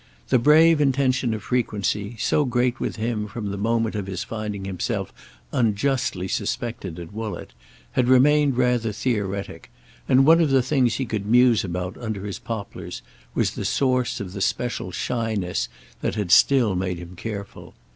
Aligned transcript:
The 0.29 0.39
brave 0.39 0.81
intention 0.81 1.31
of 1.35 1.43
frequency, 1.43 2.15
so 2.17 2.43
great 2.43 2.79
with 2.79 2.95
him 2.95 3.27
from 3.27 3.51
the 3.51 3.55
moment 3.57 3.93
of 3.93 4.07
his 4.07 4.23
finding 4.23 4.65
himself 4.65 5.13
unjustly 5.51 6.27
suspected 6.27 6.97
at 6.97 7.13
Woollett, 7.13 7.53
had 7.91 8.07
remained 8.07 8.57
rather 8.57 8.91
theoretic, 8.93 9.69
and 10.09 10.25
one 10.25 10.41
of 10.41 10.49
the 10.49 10.63
things 10.63 10.95
he 10.95 11.05
could 11.05 11.27
muse 11.27 11.63
about 11.63 11.97
under 11.99 12.25
his 12.25 12.39
poplars 12.39 13.03
was 13.35 13.51
the 13.51 13.63
source 13.63 14.19
of 14.19 14.33
the 14.33 14.41
special 14.41 14.91
shyness 14.91 15.69
that 16.01 16.15
had 16.15 16.31
still 16.31 16.75
made 16.75 16.97
him 16.97 17.15
careful. 17.15 17.75